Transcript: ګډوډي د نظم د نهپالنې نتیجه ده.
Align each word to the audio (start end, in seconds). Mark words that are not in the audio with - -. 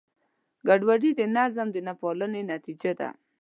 ګډوډي 0.67 1.11
د 1.19 1.21
نظم 1.35 1.67
د 1.71 1.77
نهپالنې 1.87 2.41
نتیجه 2.53 2.91
ده. 2.99 3.09